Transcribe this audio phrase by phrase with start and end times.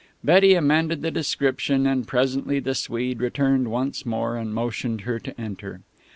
[0.23, 5.39] Betty amended the description, and presently the Swede returned once more, and motioned her to
[5.39, 5.81] enter.